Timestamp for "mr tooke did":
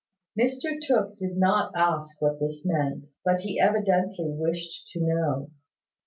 0.35-1.37